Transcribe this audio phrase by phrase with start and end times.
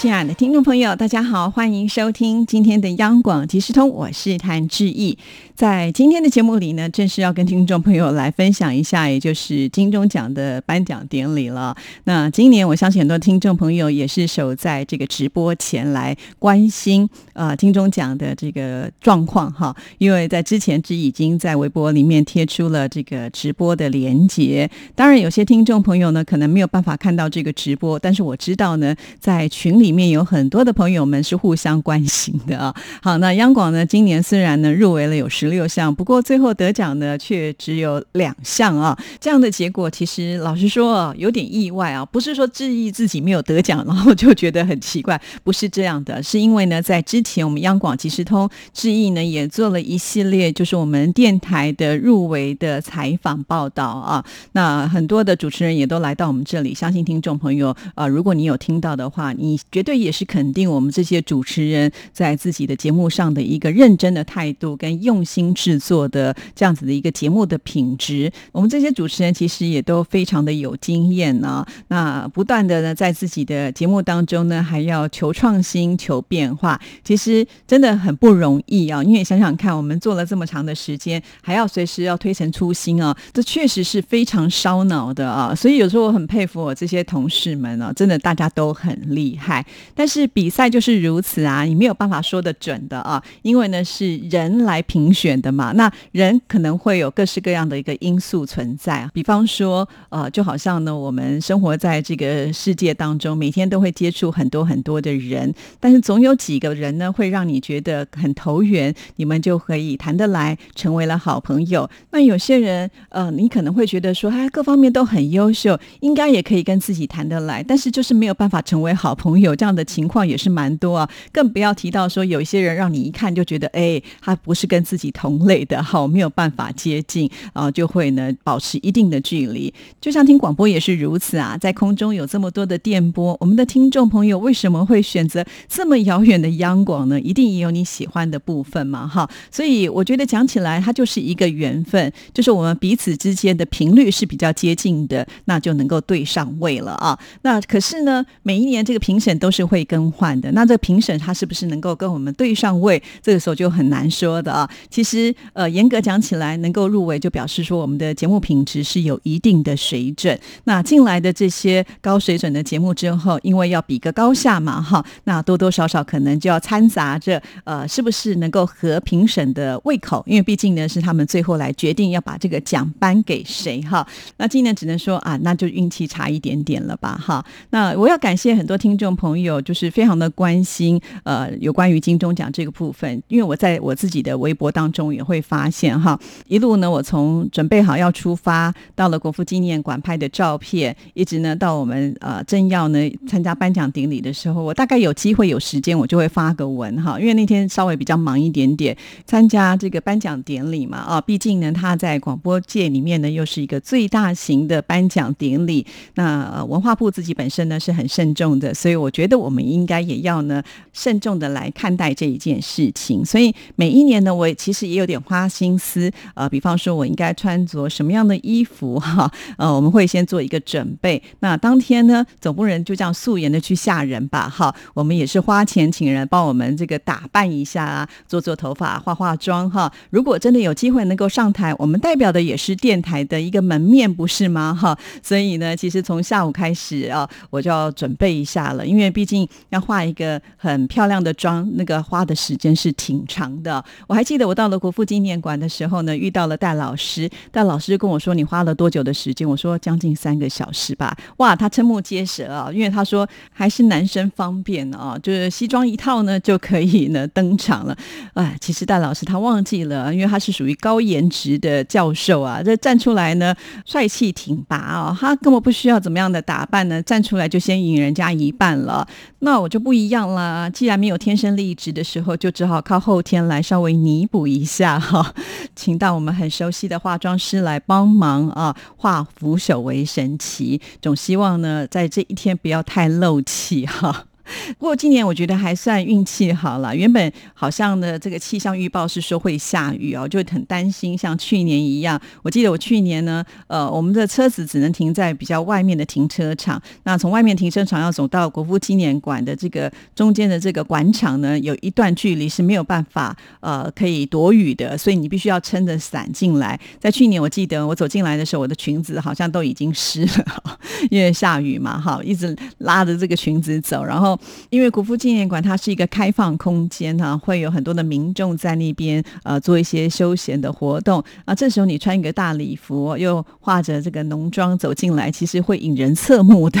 [0.00, 5.18] 亲爱的听众朋友，大家好，欢迎收听今天的央广即时通，我是谭志毅。
[5.56, 11.76] 在今天的节目里呢，正式要跟听众朋友来分享一下，也就是金钟奖的颁奖典礼了。
[12.04, 24.70] 那今年我相信很多听众朋友也是守在这个直播前来关心啊金钟奖的这个状况哈，因为在之前只已经在微博里面贴出了这个直播的连接。
[24.94, 32.72] 当然，有些听众朋友呢可能没有办法看到这个直播，但是我知道呢，在群里里面有很多的朋友们是互相关心的啊。
[33.02, 35.48] 好，那央广呢今年虽然呢入围了有十。
[35.48, 38.94] 六项，不过最后得奖呢却只有两项啊！
[39.18, 42.04] 这样的结果其实老实说有点意外啊！
[42.04, 54.22] 不是说质疑自己没有得奖，然后就觉得很奇怪，不是这样的，是因为呢，在之前我们央广即时通质疑呢也做了一系列，就是我们电台的入围的采访报道啊。
[54.52, 65.54] 那很多的主持人也都来到我们这里，相信听众朋友啊，如果你有听到的话，你绝对也是肯定我们这些主持人在自己的节目上的一个认真的态度跟用心。
[65.54, 71.66] 制作的这样子的一个节目的品质，我们这些主持人其实也都非常的有经验呢。
[71.88, 79.02] 那不断的呢，在自己的节目当中呢，还要求创新、求变化，其实真的很不容易啊。
[79.02, 85.54] 因为想想看，我们做了这么长的时间，还要随时要推陈出新啊，这确实是非常烧脑的啊。
[85.54, 89.64] 所以有时候我很佩服我这些同事们啊，真的大家都很厉害。
[89.94, 95.38] 但是比赛就是如此啊，你没有办法说的准的啊，因为呢是人来评选。
[95.40, 111.88] 的嘛，那人可能会有各式各样的一个因素存在，比方说，呃，就好像呢，我们生活在这个世界当中，每天都会接触很多很多的人，但是总有几个人呢，会让你觉得很投缘，你们就可以谈得来，成为了好朋友。
[112.10, 121.10] 那有些人，呃，你可能会觉得说，他各方面都很优秀，应该也可以跟自己谈得来，但是就是没有办法成为好朋友，这样的情况也是蛮多啊。
[121.30, 125.12] 更不要提到说，有一些人让你一看就觉得，哎，他不是跟自己。
[125.18, 129.72] 同类的好没有办法接近啊，就会呢保持一定的距离。
[130.00, 137.20] 就像听广播也是如此啊，在空中有这么多的电波，我们的听众朋友为什么会选择这么遥远的央广呢？
[137.20, 139.28] 一定也有你喜欢的部分嘛，哈。
[139.50, 147.18] 所以我觉得讲起来，它就是一个缘分，就是我们彼此之间的频率是比较接近的，那就能够对上位了啊。
[147.42, 154.68] 那可是呢，每一年这个评审都都是会更换的，那这评审他是不是能够跟我们对上位，这个时候就很难说的啊。
[154.90, 160.38] 其实，呃，严格讲起来，能够入围就表示说我们的节目品质是有一定的水准。
[160.64, 170.22] 那进来的这些高水准的节目之后，因为要比个高下嘛，哈，那多多少少可能就要掺杂着，呃，是不是能够合评审的胃口？
[170.26, 174.06] 因为毕竟呢，是他们最后来决定要把这个奖颁给谁，哈。
[174.36, 177.42] 那今年只能说啊，那就运气差一点点了吧，哈。
[177.70, 185.08] 那我要感谢很多听众朋友，有就是非常的关心，呃，有关于金钟奖这个部分，因为我在我自己的微博当中。
[185.12, 198.96] 也会发现哈，一路呢，我从准备好要出发，到了国父纪念馆拍的照片，一直呢到我们呃正要呢参加颁奖典礼的时候，我大概有机会有时间，我就会发个文哈，因为那天稍微比较忙一点点，
[199.26, 205.84] 参加这个颁奖典礼嘛啊，毕竟呢他在广播界里面呢又是一个最大型的颁奖典礼，
[206.14, 210.62] 那文化部自己本身呢是很慎重的，所以我觉得我们应该也要呢
[210.92, 214.88] 慎重的来看待这一件事情，所以每一年呢，我其实。
[214.88, 221.22] 也有点花心思，呃，比方说我应该穿着什么样的衣服哈，呃，我们会先做一个准备。
[221.40, 224.48] 那当天呢，总不能就这样素颜的去吓人吧？
[224.48, 229.92] 哈，我们也是花钱请人帮我们这个打扮一下啊，做做头发、化化妆哈。
[230.08, 234.72] 如果真的有机会能够上台，我们代表的也是电台的一个门面，不是吗？
[234.72, 243.84] 哈，所以呢，其实从下午开始啊，我就要准备一下了，因为毕竟要画一个很漂亮的妆，那个花的时间是挺长的。
[244.06, 244.78] 我还记得我到了。
[244.78, 257.96] 国父纪念馆的时候呢，遇到了戴老师，戴老师跟我说：“你花了多久的时间？”我说：“将近三个小时吧。”哇，他瞠目结舌啊，因为他说还是男生方便啊，就是西装一套呢就可以呢登场了。
[258.34, 263.52] 哎，其实戴老师他忘记了，因为他是属于高颜值的教授啊，这站出来呢
[263.84, 269.07] 帅气挺拔啊，他根本不需要怎么样的打扮呢，站出来就先赢人家一半了。
[269.40, 270.70] 那我就不一样啦。
[270.70, 275.34] 既然没有天生丽质的时候，就只好靠后天来稍微弥补一下 哈。
[275.74, 280.80] 请到我们很熟悉的化妆师来帮忙啊，化腐朽为神奇。
[281.02, 284.27] 总希望呢，在这一天不要太漏气哈。
[284.78, 286.94] 不过今年我觉得还算运气好了。
[286.94, 292.20] 原本好像呢，这个气象预报是说会下雨哦，就很担心，像去年一样。
[292.42, 296.80] 我记得我去年呢，呃，我们的车子只能停在比较外面的停车场。
[297.04, 306.78] 那从外面停车场要走到国父纪念馆的这个中间的这个广场呢，有一段距离是没有办法呃可以躲雨的，所以你必须要撑着伞进来。
[306.98, 310.78] 在去年我记得我走进来的时候，我的裙子好像都已经湿了，
[311.10, 314.37] 因为下雨嘛，哈，一直拉着这个裙子走，然后。
[314.70, 321.54] 因为国父纪念馆它是一个开放空间哈，会有很多的民众在那边呃做一些休闲的活动啊。
[321.54, 326.80] 这时候你穿一个大礼服，又化着这个浓妆走进来，其实会引人侧目的。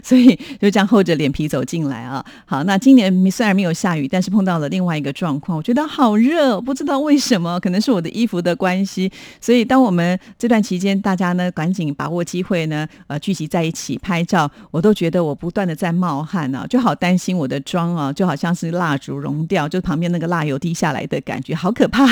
[0.04, 2.24] 所以就这样厚着脸皮走进来啊。
[2.44, 9.10] 好，那今年虽然没有下雨，但是碰到了另外一个状况，我觉得好热，不知道为什么，可能是我的衣服的关系。
[9.40, 22.04] 所以当我们这段期间，大家呢赶紧把握机会呢，呃聚集在一起拍照，我都觉得我不断的在冒汗啊，就好担心我的妆啊，就好像是蜡烛融掉，就旁边那个蜡油滴下来的感觉，好可怕。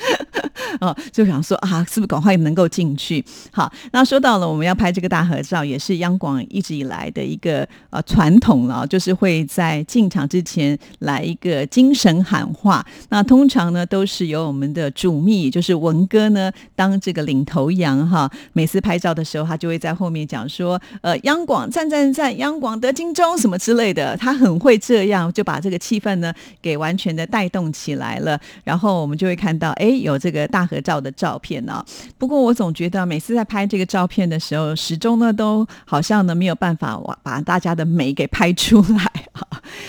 [0.80, 3.24] 哦，就想说啊，是不是赶快能够进去？
[3.50, 12.84] 好，那说到了我们要拍这个大合照，也是央广一直以来的一个呃传统了，就是会在进场之前来一个精神喊话。
[13.08, 18.30] 那通常呢，都是由我们的主秘，就是文哥呢当这个领头羊哈。
[18.52, 28.38] 每次拍照的时候，他就会在后面讲说，呃，央广赞赞赞，央广得金钟什么之类的，他很会这样，就把这个气氛呢给完全的带动起来了。
[28.64, 30.66] 然后我们就会看到，哎，哎有这个大。
[30.66, 31.84] 合照的照片呢？
[32.18, 39.12] 不过我总觉得每次在拍这个照片的时候，始终呢都好像呢没有办法把大家的美给拍出来。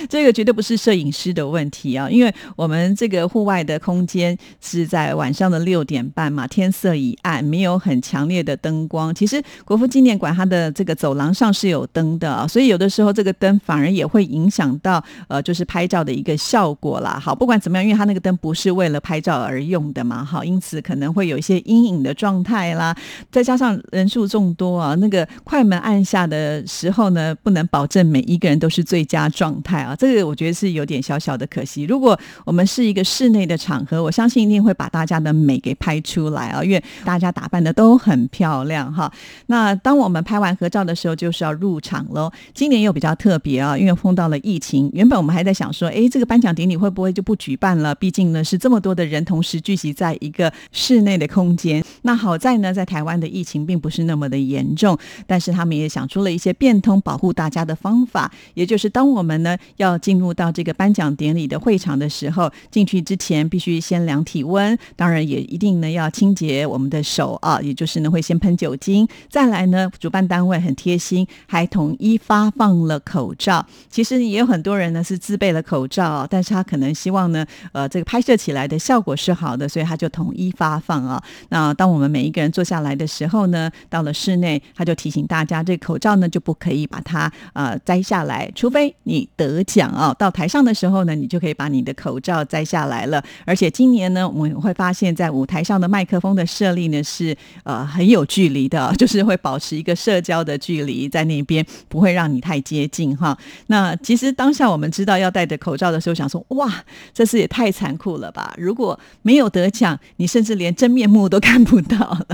[0.10, 9.14] 这个绝对不是摄影师的问题啊，因为我们这个户外的空间是在晚上的六点半嘛，天色已暗，没有很强烈的灯光。
[9.14, 17.20] 其实国父纪念馆它的这个走廊上是有灯的，所以有的时候这个灯反而也会影响到呃，就是拍照的一个效果啦。
[17.22, 20.82] 好，不管怎么样，因为它那个灯不是为了拍照而用的嘛，好，因此。
[20.88, 22.96] 可能会有一些阴影的状态啦，
[23.30, 31.84] 再加上人数众多啊，那个快门按下的时候呢，不能保证每一个人都是最佳状态啊，这个我觉得是有点小小的可惜。
[31.84, 39.12] 如果我们是一个室内的场合，我相信一定会把大家的美给拍出来啊，因为大家打扮的都很漂亮哈。
[39.48, 42.32] 那当我们拍完合照的时候，就是要入场喽。
[42.54, 47.96] 今年又比较特别啊，因为碰到了疫情，原本我们还在想说，哎，这个颁奖典礼会不会就不举办了？
[47.96, 50.52] 毕竟呢，是这么多的人同时聚集在一个。
[50.72, 73.66] 室内的空间，那好在呢，在台湾的疫情并不是那么的严重，但是他们也想出了一些变通保护大家的方法，也就是当我们呢要要进入到这个颁奖典礼的会场的时候，进去之前必须先量体温，当然也一定呢要清洁我们的手啊，也就是呢会先喷酒精，再来呢主办单位很贴心，还统一发放了口罩。
[73.90, 80.52] 其实也有很多人呢是自备了口罩，但是他可能希望呢，呃，这个拍摄起来的效果是好的，所以他就统一。
[80.58, 81.24] 发放啊！
[81.50, 90.14] 那当我们每一个人坐下来的时候呢，到了室内，他就提醒大家，这口罩呢就不可以把它呃摘下来，除非你得奖讲啊。
[90.18, 93.24] 到台上的时候呢，你就可以把你的口罩摘下来了。
[93.46, 103.38] 而且今年呢，我们会发现，在舞台上的麦克风的设立呢是呃很有距离的， 就是会保持一个社交的距离在那边，不会让你太接近哈。
[103.68, 106.74] 那其实当下我们知道要戴着口罩的时候，想说哇，
[107.14, 108.54] 这次也太残酷了吧！
[108.58, 112.26] 如果没有得奖，你甚至连真面目都看不到了。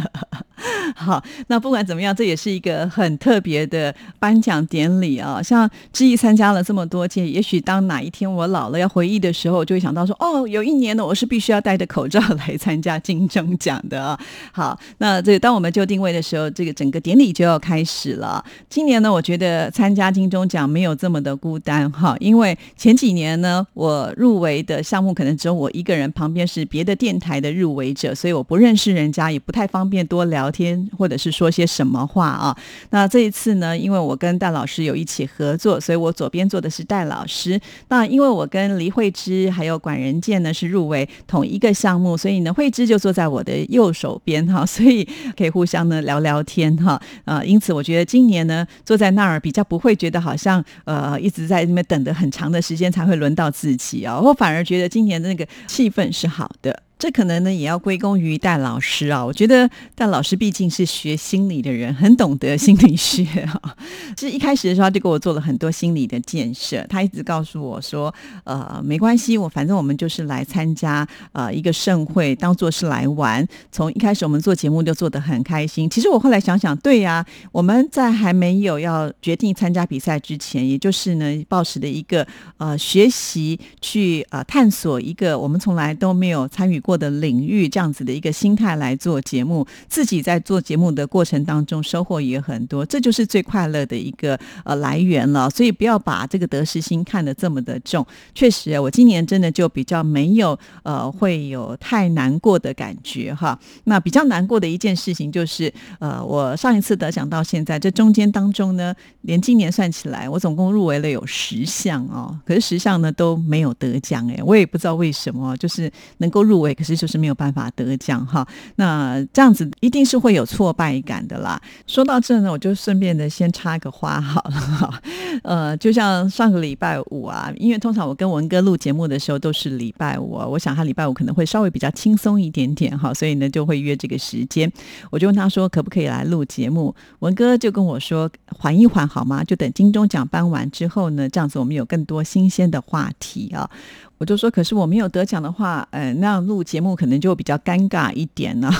[1.03, 5.41] 好，那不管怎么样，这也是一个很特别的颁奖典礼啊。
[5.43, 14.17] 像志毅参加了这么多届，也许当哪一天我老了要回忆的时候，就会想到说，哦，有一年呢，我是必须要戴着口罩来参加金钟奖的啊。
[14.53, 18.43] 好，那这当我们就定位的时候，这个整个典礼就要开始了。
[18.69, 28.13] 今年呢，我觉得参加金钟奖没有这么的孤单哈，因为前几年呢，我入围的项目可能只有我一个人，旁边是别的电台的入围者。
[28.15, 32.55] 所以我不认识人家，也不太方便多聊天，或者是说些什么话啊。
[32.89, 37.59] 那这一次呢，因为我跟戴老师有一起合作，所以我左边坐的是戴老师。
[37.89, 45.07] 那因为我跟黎慧芝还有管仁健呢是入围同一个项目，所以呢慧芝就坐在我的右手边哈， 所以
[45.37, 47.01] 可以互相呢聊聊天哈。
[47.25, 56.83] 啊，因此我觉得今年呢坐在那儿比较不会觉得好像呃一直在那边等的很长的时间才会轮到自己啊，我反而觉得今年的那个气氛是好的。
[56.97, 59.25] 这可能呢，也要归功于戴老师啊。
[59.25, 63.59] 我觉得戴老师毕竟是学心理的人，很懂得心理学啊。
[64.15, 66.85] 其实一开始的时候，他就给我做了很多心理的建设。
[66.87, 68.13] 他一直告诉我说
[68.45, 73.45] ：“呃，没关系，我反正我们就是来参加呃一个盛会，当做是来玩。
[73.71, 75.89] 从一开始我们做节目就做得很开心。
[75.89, 82.25] 其实我后来想想，对呀，我们在还没有要决定参加比赛之前，也就是呢，报时的一个
[82.57, 95.49] 呃学习去呃探索一个我们从来都没有参与过。”的领域这样子的一个心态来做节目，自己在做节目的过程当中收获也很多，这就是最快乐的一个呃来源了。
[95.49, 98.05] 所以不要把这个得失心看得这么的重。
[98.35, 103.59] 确实，我今年真的就比较没有呃会有太难过的感觉哈。
[103.85, 116.72] 那比较难过的一件事情就是呃，我上一次得奖到现在，这中间当中呢，连今年算起来，我总共入围了有十项哦，可是十项呢都没有得奖哎，我也不知道为什么，就是能够入围。
[116.73, 121.61] 可是就是没有办法得奖哈，那这样子一定是会有挫败感的啦。
[121.87, 125.01] 说到这呢，我就顺便的先插个花好了哈。
[125.43, 134.71] 呃，就像上个礼拜五啊，因为通常我跟文哥录节目的时候都是礼拜五，我想他礼拜五可能会稍微比较轻松一点点哈，所以呢就会约这个时间。
[135.09, 139.43] 我就问他说可不可以来录节目，文哥就跟我说缓一缓好吗？
[139.43, 143.69] 就等金钟奖颁完之后呢，这样子我们有更多新鲜的话题啊。
[144.17, 148.71] 我就说，可是我没有得奖的话，呃，那样录节目可能就比较尴尬一点呢。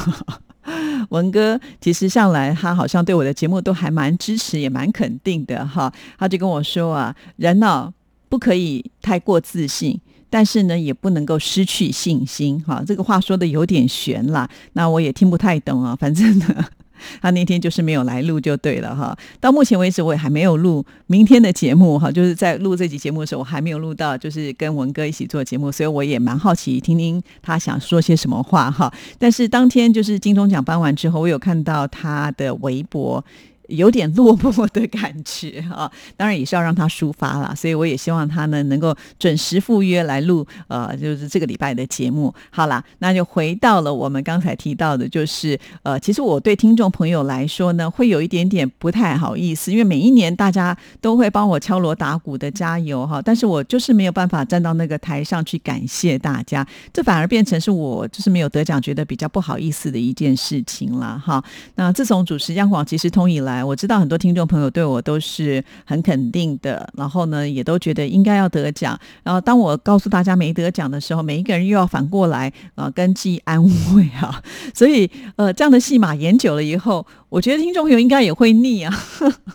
[1.09, 5.91] 文哥其实上来他好像对我的节目都还蛮支持，也蛮肯定的哈。
[6.17, 7.93] 他就跟我说啊，人呢
[8.29, 9.99] 不可以太过自信，
[10.29, 12.81] 但是呢也不能够失去信心哈。
[12.87, 15.95] 这个话说的有点悬啦，那我也听不太懂啊。
[15.95, 16.65] 反正呢。
[17.21, 19.17] 他那天就是没有来录就对了哈。
[19.39, 22.11] 到目前为止，我也还没有录明天的节目哈。
[22.11, 28.93] 就是在录这集节目的时候，我还没有录到，就是跟文哥一起做节目，所以我也蛮好奇听听他想说些什么话哈。
[29.17, 33.23] 但是当天就是金钟奖颁完之后，我有看到他的微博。
[33.67, 42.33] 有点落寞的感觉 啊，当然也是要让他抒发了，所以我也希望他呢能够准时赴约来录，呃，就是这个礼拜的节目。
[42.49, 61.43] 好啦，那就回到了我们刚才提到的，就是呃，其实我对听众朋友来说呢，会有一点点不太好意思，因为每一年大家都会帮我敲锣打鼓的加油哈，但是我就是没有办法站到那个台上去感谢大家，这反而变成是我就是没有得奖觉得比较不好意思的一件事情了哈。
[61.75, 68.97] 那自从主持央广即时通以来，我知道很多听众朋友对我都是很肯定的，然后呢，也都觉得应该要得奖。
[69.21, 73.61] 然后当我告诉大家没得奖的时候，每一个人又要反过来啊，跟记安
[73.93, 74.41] 慰啊。
[74.73, 78.93] 所以呃，这样的戏码演久了以后，我觉得听众朋友应该也会腻啊。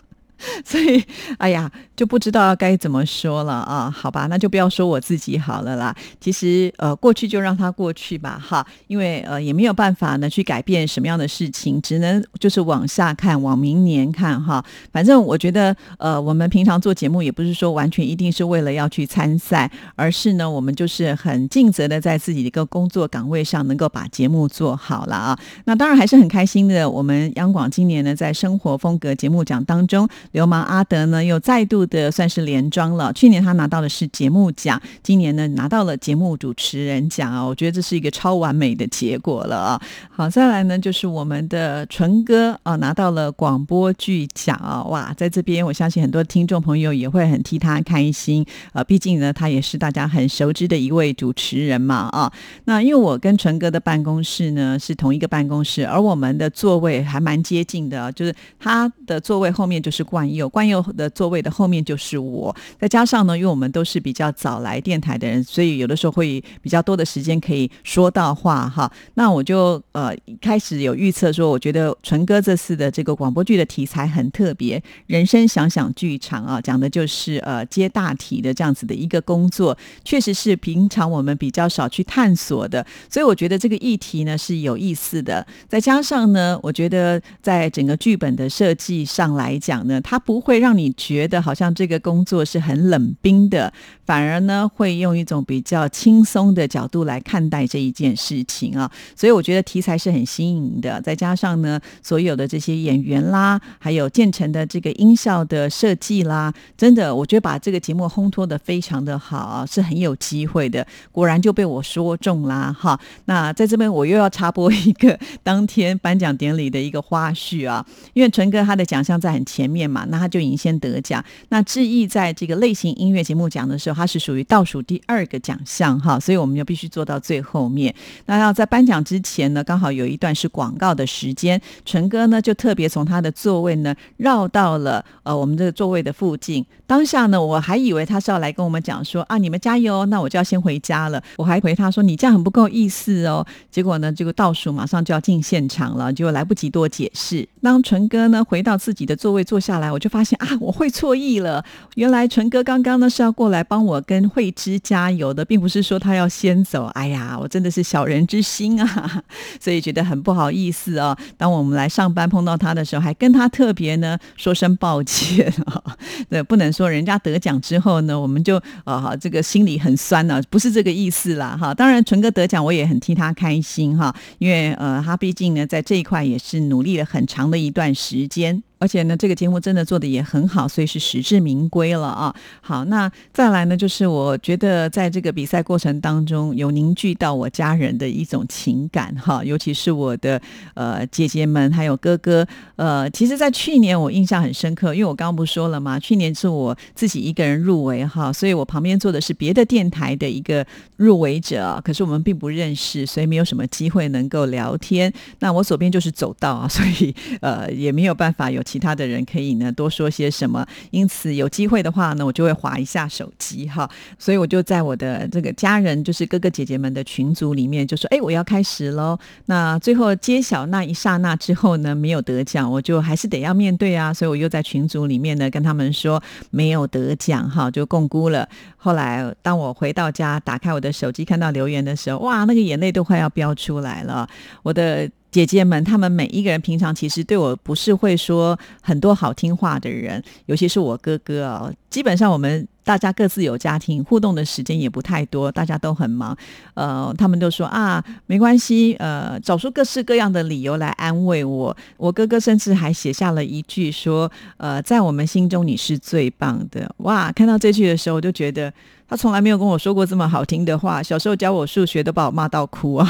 [0.63, 1.03] 所以，
[1.39, 1.71] 哎呀。
[1.99, 3.91] 就不知道该怎么说了啊？
[3.93, 5.93] 好吧，那就不要说我自己好了啦。
[6.21, 14.63] 其实，呃，过去就让它过去吧，哈，因为呃也没有办法呢去改变什么样的事情，只能就是往下看，往明年看哈。
[14.93, 25.37] 反正我觉得，呃，我们平常做节目也不是说完全一定是为了要去参赛，而是呢，我们就是很尽责的在自己的一个工作岗位上能够把节目做好了啊。
[25.65, 26.89] 那当然还是很开心的。
[26.89, 31.88] 我们央广今年呢，在生活风格节目奖当中，流氓阿德呢又再度。
[31.89, 33.11] 的算是连庄了。
[33.13, 37.43] 去年他拿到的是节目奖，今年呢拿到了节目主持人奖啊！
[37.43, 39.81] 我觉得这是一个超完美的结果了啊！
[40.09, 44.83] 好，再来呢就是我们的纯哥啊拿到了广播剧奖啊！
[44.83, 48.83] 哇，在这边我相信很多听众朋友也会很替他开心啊！
[48.83, 52.31] 毕竟呢他也是大家很熟知的一位主持人嘛啊！
[52.65, 61.78] 那因为我跟纯哥的办公室呢是同一个办公室，而我们的座位还蛮接近的，就是他的座位后面就是冠佑，冠佑的座位的后面。
[61.83, 68.91] 就是我，再加上呢，因为我们都是比较早来电台的人，所以有的时候会比较多的时间可以说到话哈。
[69.13, 85.45] 那我就呃开始有预测说，我觉得纯哥这次的这个广播剧的题材很特别，人生想想剧场啊，讲的就是呃接大题的这样子的一个工作，确实是平常我们比较少去探索的，所以我觉得这个议题呢是有意思的。
[85.67, 91.68] 再加上呢，我觉得在整个剧本的设计上来讲呢，它不会让你觉得好像。
[91.73, 93.73] 这个工作是很冷冰的，
[94.09, 110.83] 反而呢会用一种比较轻松的角度来看待这一件事情啊，所以我觉得题材是很新颖的，再加上呢所有的这些演员啦，还有建成的这个音效的设计啦，真的我觉得把这个节目烘托的非常的好，是很有机会的。
[111.11, 112.99] 果然就被我说中啦哈。
[113.25, 121.23] 那在这边我又要插播一个 当天颁奖典礼的一个花絮啊，因为纯哥他的奖项在很前面嘛，那他就已经先得奖。
[121.49, 127.93] 那志毅在这个类型音乐节目奖的时候，它是属于倒数第二个奖项哈，所以我们就必须做到最后面。
[128.27, 136.65] 那要在颁奖之前呢，刚好有一段是广告的时间，纯哥呢就特别从他的座位呢绕到了呃我们这个座位的附近。
[136.87, 141.21] 当下呢，我还以为他是要来跟我们讲说啊，你们加油，那我就要先回家了。
[141.35, 143.45] 我还回他说你这样很不够意思哦。
[143.69, 147.47] 结果呢，这个倒数马上就要进现场了，就来不及多解释。
[147.61, 151.63] 当纯哥呢回到自己的座位坐下来，我就发现啊，我会错意了。
[151.95, 156.85] 原来纯哥刚刚呢是要过来帮我我跟慧芝加油的，并不是说他要先走。
[156.93, 159.23] 哎呀，我真的是小人之心啊，
[159.59, 161.17] 所以觉得很不好意思哦。
[161.35, 165.81] 当我们来上班碰到他的时候，还跟他特别呢说声抱歉啊。
[166.29, 171.73] 对，不能说人家得奖之后呢，我们就啊这个心里很酸呢，不是这个意思啦哈。
[171.73, 178.61] 当然纯哥得奖，我也很替他开心哈，因为呃他毕竟呢在这一块也是努力了很长的一段时间。
[178.79, 182.33] 而且呢，这个节目真的做的也很好，所以是实至名归了啊。
[182.61, 190.41] 好，那再来呢，就是我觉得在这个比赛过程当中，有凝聚到我家人的一种情感哈，尤其是我的
[190.75, 192.47] 呃姐姐们还有哥哥。
[192.77, 205.11] 呃，其实，在去年我印象很深刻，因为我刚刚不说了嘛，去年是我自己一个人入围哈，所以我旁边坐的是别的电台的一个入围者，可是我们并不认识，所以没有什么机会能够聊天。
[205.39, 208.63] 那我左边就是走道啊， 所以呃也没有办法有。
[208.69, 213.89] 其他的人可以呢多说些什么，因此有机会的话呢，我就会划一下手机哈。
[214.19, 224.13] 所以我就在我的这个家人，就是哥哥姐姐们的群组里面，就说：“哎，我要开始喽。”那最后揭晓那一刹那之后呢，没有得奖，我就还是得要面对啊。
[224.13, 226.21] 所以我又在群组里面呢跟他们说
[226.51, 228.47] 没有得奖哈，就共估了。
[228.77, 234.29] 后来当我回到家，打开我的手机看到留言的时候，哇，那个眼泪都快要飙出来了。
[234.61, 235.09] 我的。
[235.31, 241.71] 姐姐们，他们每一个人平常其实对我不是会说很多好听话的人，尤其是我哥哥啊。
[241.89, 246.35] 基本上我们大家各自有家庭，互动的时间也不太多，大家都很忙。
[246.75, 251.75] 呃，他们都说啊，没关系，呃，找出各式各样的理由来安慰我。
[251.97, 258.71] 我哥哥甚至还写下了一句说：“呃，在我们心中你是最棒的。”哇，看到这句的时候，我就觉得
[259.07, 261.01] 他从来没有跟我说过这么好听的话。
[261.01, 263.07] 小时候教我数学都把我骂到哭啊。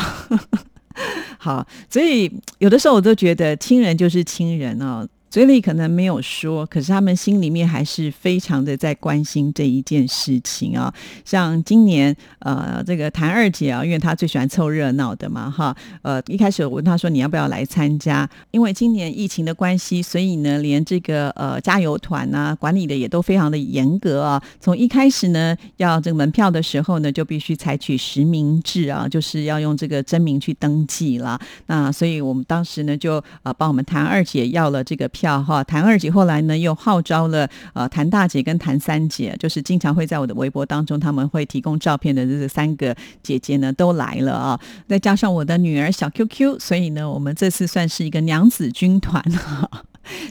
[1.37, 5.07] 好，所以有的时候我都觉得亲人就是亲人哦。
[5.29, 10.91] 嘴里可能没有说，可是他们心里面还是非常的在关心这一件事情啊。
[11.23, 15.75] 像今年呃，这个谭二姐啊，因为她最喜欢凑热闹的嘛，哈。
[16.01, 24.41] 呃，一开始我问她说你要不要来参加，因为今年疫情的关系，所以呢，连这个呃加油团啊，管理的也都非常的严格啊。
[24.59, 31.39] 从一开始呢，要这个门票的时候呢，就必须采取实名制啊，就是要用这个真名去登记了。
[31.67, 35.07] 那所以我们当时呢，就呃帮我们谭二姐要了这个。
[35.19, 49.69] 票哈，谭二姐后来呢又号召了呃谭大姐跟谭三姐，就是经常会在我的微博当中，他们会提供照片的这三个姐姐呢都来了啊，再加上我的女儿小 QQ，所以呢我们这次算是一个娘子军团哈，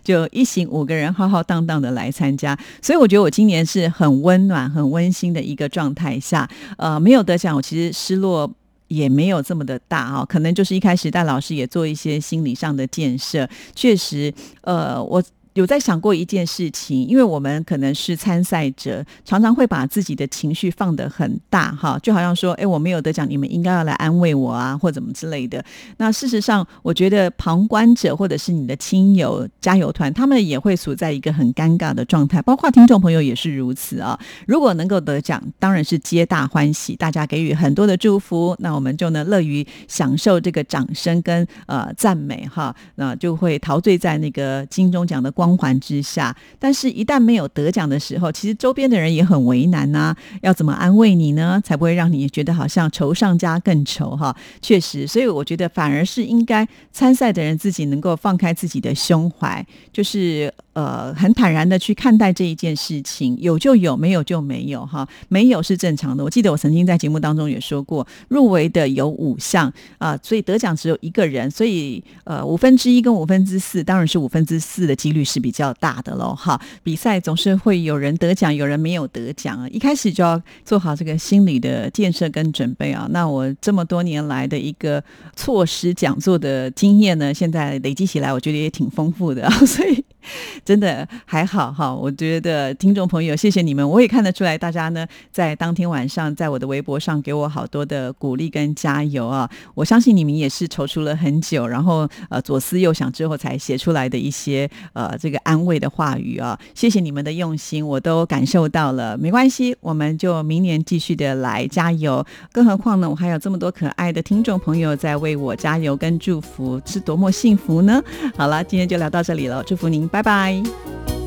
[0.02, 6.48] 就一行五个人浩浩荡荡的来参加，所以我觉得我今年是很温暖、很温馨的一个状态下，
[6.78, 8.50] 呃没有得奖，我其实失落。
[8.88, 15.22] 也没有这么的大啊，可能就是一开始戴老师也做一些心理上的建设，确实，呃，我。
[15.58, 25.64] 有在想过一件事情，因为我们可能是参赛者，常常会把自己的情绪放得很大，哈，就好像说，哎，我没有得奖，你们应该要来安慰我啊，或怎么之类的。
[25.96, 34.16] 那事实上，我觉得旁观者或者是你的亲友、加油团，他们也会处在一个很尴尬的状态，包括听众朋友也是如此啊。
[34.46, 45.47] 如果能够得奖，当然是皆大欢喜，大家给予很多的祝福，那我们就能乐于享受这个掌声跟呃赞美，哈，那就会陶醉在那个金钟奖的光。
[45.48, 50.14] 光环之下，但是，一旦没有得奖的时候，其实周边的人也很为难呐。
[50.42, 51.60] 要怎么安慰你呢？
[51.64, 54.36] 才不会让你觉得好像愁上加更愁哈？
[54.60, 60.52] 确实，所以我觉得反而是应该参赛的人自己能够放开自己的胸怀，就是。
[60.78, 66.22] 呃，很坦然的去看待这一件事情，有就有，没有就没有，哈，没有是正常的。
[66.22, 76.60] 我记得我曾经在节目当中也说过，入围的有五项啊，所以得奖只有一个人，所以呃，五分之一跟五分之四，当然是五分之四的几率是比较大的喽，哈。
[76.84, 83.08] 比赛总是会有人得奖，有人没有得奖啊，一开始就要做好这个心理的建设跟准备啊。
[83.10, 85.02] 那我这么多年来的一个
[85.34, 90.04] 错失讲座的经验呢，现在累积起来，我觉得也挺丰富的，所以。
[90.64, 91.94] 真的还好哈。
[91.94, 99.48] 我觉得听众朋友，谢谢你们，我也看得出来，大家呢在当天晚上在我的微博上给我好多的鼓励跟加油啊。
[99.74, 106.58] 我相信你们也是踌躇了很久，然后呃左思右想之后才写出来的一些呃这个安慰的话语啊。
[106.74, 109.16] 谢谢你们的用心，我都感受到了。
[109.16, 112.24] 没关系，我们就明年继续的来加油。
[112.52, 118.02] 更何况呢，我还有这么多可爱的听众朋友在为我加油跟祝福，是多么幸福呢？
[118.36, 121.17] 好了，今天就聊到这里了，祝福您，拜拜。